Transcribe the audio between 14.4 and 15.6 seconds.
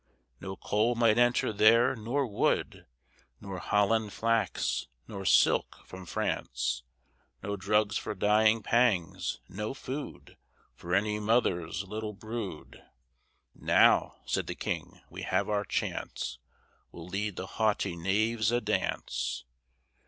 the King, "we have